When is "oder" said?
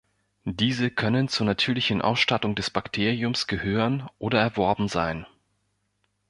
4.17-4.39